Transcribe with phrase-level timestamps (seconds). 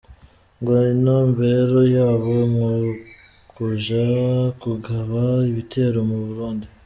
[0.59, 4.05] Ngo intumbero y'abo n'ukuja
[4.61, 5.19] kugaba
[5.51, 6.65] ibitero mu Burundi.